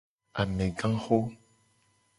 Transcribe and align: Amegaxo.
Amegaxo. 0.41 1.17